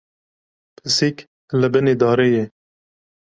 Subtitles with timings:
[0.75, 1.17] Pisîk
[1.59, 2.43] li binê darê ye.